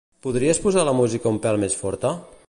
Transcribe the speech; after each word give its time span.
Podries 0.27 0.61
posar 0.63 0.85
la 0.87 0.95
música 1.01 1.31
un 1.35 1.39
pèl 1.47 1.63
més 1.65 1.77
forta? 1.83 2.15